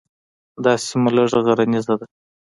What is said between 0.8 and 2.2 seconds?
سیمه لږه غرنیزه ده.